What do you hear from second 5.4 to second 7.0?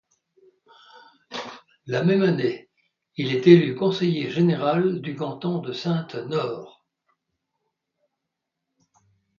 de Saintes-Nord.